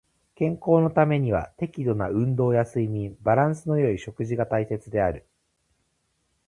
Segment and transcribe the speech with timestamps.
[0.33, 5.27] 健康のためには適度な運動や睡眠、バランスの良い食事が大切である。